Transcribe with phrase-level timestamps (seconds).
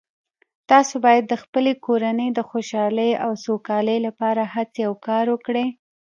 [0.69, 5.67] تاسو باید د خپلې کورنۍ د خوشحالۍ او سوکالۍ لپاره هڅې او کار وکړئ